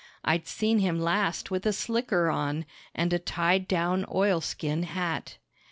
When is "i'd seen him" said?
0.25-0.99